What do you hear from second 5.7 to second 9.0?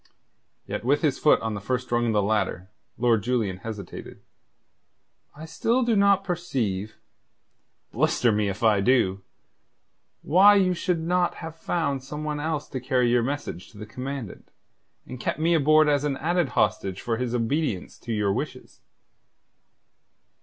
do not perceive blister me if I